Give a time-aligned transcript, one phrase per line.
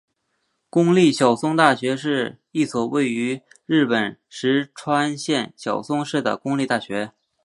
[0.67, 7.11] 公立小松大学是一所位于日本石川县小松市的公立大学。